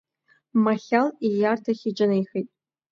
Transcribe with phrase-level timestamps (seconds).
[0.63, 2.49] Махьал ииарҭахь иҿынеихеит.